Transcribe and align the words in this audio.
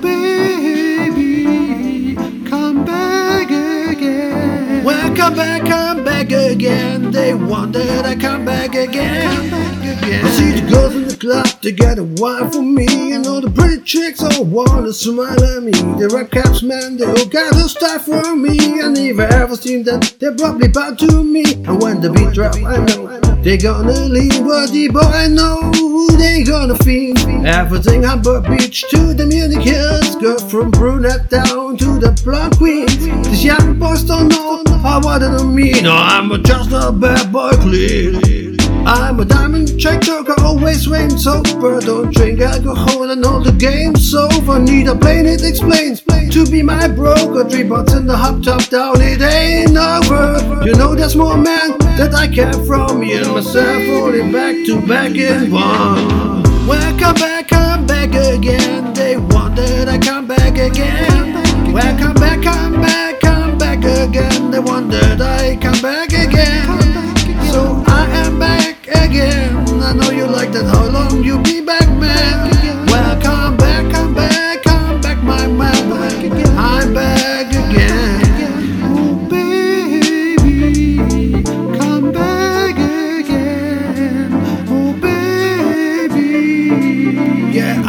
baby, 0.00 1.44
come 2.48 2.84
back 2.84 3.50
again. 3.50 4.84
Welcome 4.84 5.34
back, 5.34 5.64
come 5.66 6.04
back 6.04 6.30
again. 6.30 7.10
They 7.10 7.34
want 7.34 7.72
that 7.74 8.06
I 8.06 8.14
come 8.14 8.44
back 8.44 8.74
again. 8.74 9.52
I 10.08 10.30
see 10.30 10.52
the 10.60 10.70
girls 10.70 10.94
in 10.94 11.08
the 11.08 11.16
club, 11.16 11.46
they 11.62 11.72
got 11.72 11.98
a 11.98 12.04
wine 12.04 12.50
for 12.50 12.62
me. 12.62 13.12
And 13.12 13.26
all 13.26 13.40
the 13.40 13.50
pretty 13.50 13.82
chicks 13.82 14.22
all 14.22 14.44
wanna 14.44 14.92
smile 14.92 15.42
at 15.42 15.62
me. 15.62 15.72
The 15.72 16.08
rap 16.14 16.30
caps, 16.30 16.62
man, 16.62 16.96
they 16.96 17.04
all 17.06 17.26
got 17.26 17.54
a 17.56 17.68
style 17.68 17.98
for 17.98 18.36
me. 18.36 18.56
I 19.18 19.28
ever 19.40 19.56
seen 19.56 19.82
them, 19.82 20.00
they 20.20 20.30
probably 20.34 20.68
bow 20.68 20.94
to 20.94 21.24
me. 21.24 21.44
And 21.64 21.80
when 21.80 22.00
the 22.00 22.10
beat 22.10 22.32
drop, 22.34 22.54
I 22.56 22.78
know 22.84 23.18
they 23.42 23.56
gonna 23.56 24.04
leave. 24.06 24.44
But 24.44 24.70
the 24.70 24.88
boy, 24.88 25.00
I 25.00 25.28
know 25.28 25.72
they 26.16 26.42
gonna 26.44 26.76
feel. 26.76 27.05
Everything 27.46 28.02
Hamburg 28.02 28.48
Beach 28.48 28.84
to 28.90 29.14
the 29.14 29.24
Munich 29.24 29.62
Hills. 29.62 30.16
Girl 30.16 30.36
from 30.50 30.72
brunette 30.72 31.30
down 31.30 31.76
to 31.76 31.98
the 32.00 32.10
blonde 32.24 32.56
queen. 32.56 32.88
These 33.22 33.44
young 33.44 33.78
boys 33.78 34.02
don't 34.02 34.26
know 34.26 34.64
how 34.82 35.00
what 35.00 35.22
it 35.22 35.44
mean. 35.44 35.84
No, 35.84 35.92
I'm 35.94 36.42
just 36.42 36.72
a 36.72 36.90
bad 36.90 37.30
boy, 37.30 37.52
clearly. 37.52 38.56
I'm 38.84 39.20
a 39.20 39.24
diamond 39.24 39.78
check 39.78 40.02
joker, 40.02 40.34
always 40.42 40.88
rain 40.88 41.10
sober. 41.10 41.78
Don't 41.80 42.12
drink 42.12 42.40
alcohol 42.40 43.10
and 43.10 43.24
all 43.24 43.40
the 43.40 43.52
game's 43.52 44.12
over. 44.12 44.58
Need 44.58 44.88
a 44.88 44.96
plane, 44.96 45.26
it 45.26 45.44
explains. 45.44 46.02
To 46.02 46.44
be 46.50 46.62
my 46.62 46.88
broker, 46.88 47.48
three 47.48 47.62
bucks 47.62 47.94
in 47.94 48.06
the 48.06 48.16
hop 48.16 48.42
top 48.42 48.68
down, 48.68 49.00
it 49.00 49.22
ain't 49.22 49.76
over. 49.76 50.66
You 50.66 50.74
know 50.74 50.96
there's 50.96 51.14
more 51.14 51.36
man 51.36 51.78
that 51.96 52.12
I 52.12 52.26
care 52.26 52.52
from 52.52 53.02
and 53.02 53.32
myself, 53.32 53.86
falling 53.86 54.32
back 54.32 54.66
to 54.66 54.84
back 54.84 55.14
in 55.14 55.52
one. 55.52 56.45
Welcome 56.66 57.14
back, 57.14 57.48
come 57.48 57.86
back 57.86 58.08
again. 58.14 58.92
They 58.92 59.16
want 59.16 59.54
that 59.56 59.88
I 59.88 59.98
come 59.98 60.26
back 60.26 60.58
again. 60.58 61.72
Welcome 61.72 62.14
back, 62.14 62.42
come 62.42 62.80
back, 62.80 63.20
come 63.20 63.56
back 63.56 63.78
again. 63.84 64.50
They 64.50 64.58
want 64.58 64.90
that 64.90 65.20
I 65.20 65.56
come 65.56 65.80
back 65.80 66.08
again. 66.08 66.66
So 67.52 67.84
I 67.86 68.06
am 68.24 68.38
back 68.40 68.86
again. 68.88 69.56
I 69.80 69.92
know 69.92 70.10
you 70.10 70.26
like 70.26 70.50
that. 70.52 70.66
How 70.66 70.88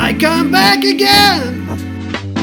I 0.07 0.13
come 0.13 0.49
back 0.49 0.85
again. 0.85 1.67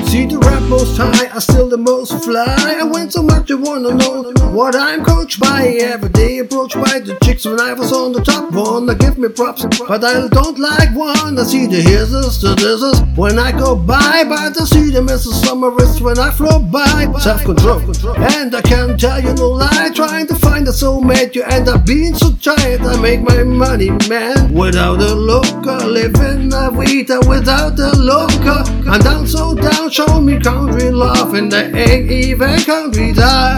See 0.09 0.27
the 0.27 0.39
rap 0.39 0.63
most 0.65 0.99
high, 0.99 1.35
I 1.35 1.39
still 1.39 1.67
the 1.67 1.79
most 1.79 2.13
fly. 2.23 2.77
I 2.79 2.85
went 2.85 3.15
so 3.15 3.23
much 3.23 3.51
wanna 3.65 3.95
know 3.95 4.33
what 4.53 4.77
I'm 4.77 5.05
coached 5.05 5.41
by. 5.41 5.63
Every 5.81 6.11
day 6.11 6.39
approached 6.39 6.77
by 6.77 7.01
the 7.01 7.19
chicks 7.25 7.45
when 7.45 7.59
I 7.61 7.73
was 7.73 7.93
on 7.93 8.13
the 8.13 8.21
top. 8.21 8.45
They 8.87 8.95
give 8.95 9.19
me 9.19 9.29
props, 9.29 9.65
but 9.89 10.05
I 10.05 10.29
don't 10.29 10.59
like 10.59 10.95
one. 10.95 11.39
I 11.39 11.43
see 11.43 11.67
the 11.67 11.81
hisses, 11.81 12.41
the 12.41 12.55
dissers 12.55 12.99
when 13.17 13.39
I 13.39 13.51
go 13.53 13.75
by, 13.75 14.25
but 14.29 14.61
I 14.61 14.65
see 14.65 14.91
them 14.91 15.09
as 15.09 15.27
a 15.27 15.35
summerist 15.47 16.01
when 16.01 16.19
I 16.19 16.31
flow 16.31 16.59
by. 16.61 17.13
Self 17.19 17.45
control, 17.45 17.81
and 18.17 18.55
I 18.55 18.63
can't 18.63 18.99
tell 19.01 19.21
you 19.23 19.33
no 19.35 19.49
lie. 19.51 19.91
Trying 19.95 20.27
to 20.29 20.35
find 20.35 20.69
a 20.69 20.73
soulmate, 20.73 21.35
you 21.35 21.43
end 21.45 21.69
up 21.69 21.87
being 21.87 22.15
so 22.15 22.31
tired. 22.33 22.83
I 22.83 23.01
make 23.01 23.23
my 23.23 23.43
money, 23.43 23.91
man, 24.09 24.53
without 24.53 25.01
a 25.01 25.15
looker. 25.15 25.79
Living 25.87 26.53
a 26.53 26.71
vida 26.71 27.21
without 27.27 27.79
a 27.79 27.93
looker. 27.97 28.63
I'm 28.91 29.01
down 29.01 29.27
so 29.27 29.55
down, 29.55 29.91
show 29.91 30.21
me 30.21 30.39
country 30.39 30.91
love, 30.91 31.35
and 31.35 31.53
I 31.53 31.65
ain't 31.71 32.11
even 32.11 32.61
country 32.61 33.13
die. 33.13 33.54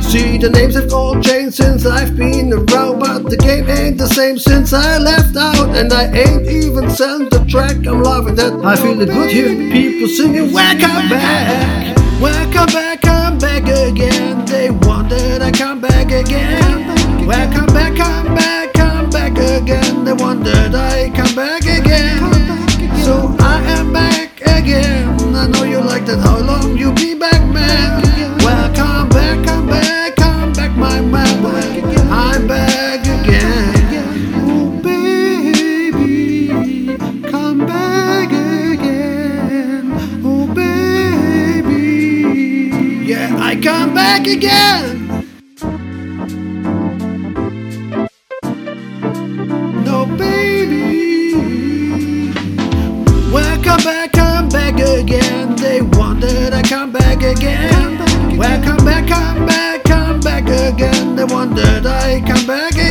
See, 0.00 0.38
the 0.38 0.48
names 0.50 0.74
have 0.76 0.92
all 0.92 1.20
changed 1.20 1.56
since 1.56 1.84
I've 1.84 2.16
been 2.16 2.52
around, 2.52 3.00
but 3.00 3.28
the 3.28 3.36
game 3.36 3.68
ain't 3.68 3.98
the 3.98 4.06
same 4.06 4.38
since 4.38 4.72
I 4.72 4.98
left 4.98 5.36
out. 5.36 5.76
And 5.76 5.92
I 5.92 6.04
ain't 6.06 6.46
even 6.46 6.88
sent 6.90 7.30
the 7.30 7.44
track, 7.44 7.76
I'm 7.86 8.02
loving 8.02 8.36
that. 8.36 8.52
I 8.64 8.76
feel 8.76 9.00
it 9.00 9.06
good 9.06 9.30
here, 9.30 9.54
people 9.70 10.08
singing, 10.08 10.52
Welcome 10.52 11.08
back, 11.10 11.96
welcome 12.20 12.72
back, 12.72 13.02
come 13.02 13.38
back 13.38 13.64
again. 13.64 14.44
They 14.46 14.70
want 14.70 15.10
that 15.10 15.42
I 15.42 15.50
come 15.50 15.80
back 15.80 16.12
again. 16.12 17.26
Welcome 17.26 17.66
back, 17.74 17.96
come 17.96 18.34
back, 18.34 18.72
come 18.72 19.10
back 19.10 19.32
again. 19.32 20.04
They 20.04 20.12
want 20.12 20.44
that 20.44 20.74
I 20.74 21.10
come 21.10 21.34
back 21.34 21.65
Yeah, 43.56 43.62
come 43.62 43.94
back 43.94 44.26
again. 44.26 45.08
No, 49.84 50.06
baby. 50.18 50.82
Welcome 53.32 53.84
back, 53.84 54.12
come 54.12 54.48
back 54.48 54.74
again. 54.74 55.56
They 55.56 55.80
want 55.80 56.20
that 56.20 56.52
I 56.52 56.62
come 56.62 56.92
back 56.92 57.22
again. 57.22 57.98
Welcome 58.36 58.84
back, 58.84 59.08
come 59.08 59.46
back, 59.46 59.84
come 59.84 60.20
back 60.20 60.44
again. 60.44 61.16
They 61.16 61.24
want 61.24 61.56
that 61.56 61.86
I 61.86 62.20
come 62.26 62.46
back 62.46 62.72
again. 62.72 62.85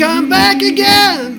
Come 0.00 0.30
back 0.30 0.62
again. 0.62 1.29